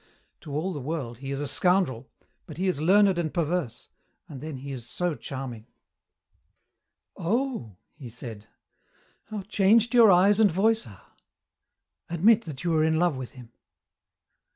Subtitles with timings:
[0.39, 2.09] To all the world he is a scoundrel,
[2.47, 3.89] but he is learned and perverse,
[4.27, 5.67] and then he is so charming."
[7.15, 8.47] "Oh," he said,
[9.25, 11.11] "how changed your eyes and voice are!
[12.09, 13.51] Admit that you are in love with him."